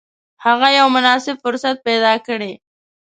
هغه 0.45 0.67
یو 0.79 0.87
مناسب 0.95 1.35
فرصت 1.43 1.75
پیدا 1.87 2.13
کړي. 2.27 2.51